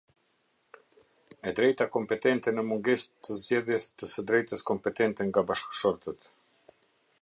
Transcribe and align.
E 1.51 1.53
drejta 1.59 1.87
kompetente 1.97 2.55
në 2.55 2.65
mungesë 2.71 3.13
të 3.27 3.37
zgjedhjes 3.43 3.89
të 3.99 4.13
së 4.15 4.27
drejtës 4.33 4.69
kompetente 4.73 5.29
nga 5.31 5.49
bashkëshortët. 5.53 6.33